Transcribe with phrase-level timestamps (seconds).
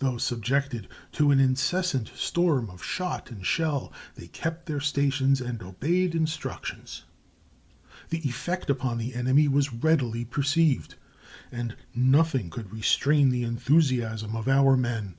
[0.00, 5.62] Though subjected to an incessant storm of shot and shell, they kept their stations and
[5.62, 7.04] obeyed instructions.
[8.08, 10.96] The effect upon the enemy was readily perceived,
[11.52, 15.14] and nothing could restrain the enthusiasm of our men.